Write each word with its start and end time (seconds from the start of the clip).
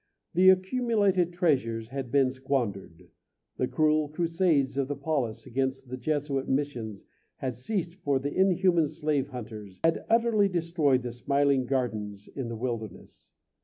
The 0.33 0.49
accumulated 0.49 1.31
treasures 1.31 1.89
had 1.89 2.09
been 2.09 2.31
squandered. 2.31 3.11
The 3.57 3.67
cruel 3.67 4.09
crusades 4.09 4.75
of 4.75 4.87
the 4.87 4.95
Paulists 4.95 5.45
against 5.45 5.89
the 5.89 5.95
Jesuit 5.95 6.49
missions 6.49 7.05
had 7.35 7.53
ceased 7.53 7.93
for 7.93 8.17
the 8.17 8.33
inhuman 8.33 8.87
slave 8.87 9.27
hunters 9.27 9.79
had 9.83 10.03
utterly 10.09 10.49
destroyed 10.49 11.03
the 11.03 11.11
smiling 11.11 11.67
gardens 11.67 12.27
in 12.27 12.47
the 12.47 12.57
wilderness. 12.57 13.35